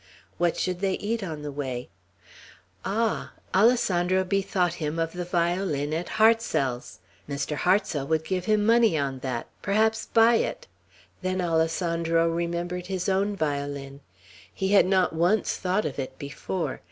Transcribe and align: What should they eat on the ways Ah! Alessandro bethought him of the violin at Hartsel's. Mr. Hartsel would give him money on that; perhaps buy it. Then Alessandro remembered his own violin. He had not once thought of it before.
What 0.39 0.57
should 0.57 0.79
they 0.79 0.93
eat 0.93 1.21
on 1.21 1.43
the 1.43 1.51
ways 1.51 1.85
Ah! 2.83 3.33
Alessandro 3.53 4.23
bethought 4.23 4.73
him 4.81 4.97
of 4.97 5.11
the 5.13 5.23
violin 5.25 5.93
at 5.93 6.09
Hartsel's. 6.17 7.01
Mr. 7.29 7.55
Hartsel 7.55 8.07
would 8.07 8.23
give 8.25 8.45
him 8.45 8.65
money 8.65 8.97
on 8.97 9.19
that; 9.19 9.45
perhaps 9.61 10.07
buy 10.07 10.37
it. 10.37 10.65
Then 11.21 11.39
Alessandro 11.39 12.27
remembered 12.27 12.87
his 12.87 13.07
own 13.07 13.35
violin. 13.35 14.01
He 14.51 14.69
had 14.69 14.87
not 14.87 15.13
once 15.13 15.55
thought 15.57 15.85
of 15.85 15.99
it 15.99 16.17
before. 16.17 16.79